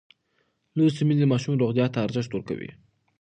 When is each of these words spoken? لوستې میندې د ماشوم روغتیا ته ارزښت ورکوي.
لوستې 0.77 1.03
میندې 1.07 1.25
د 1.27 1.31
ماشوم 1.31 1.53
روغتیا 1.61 1.85
ته 1.93 1.99
ارزښت 2.05 2.31
ورکوي. 2.33 2.71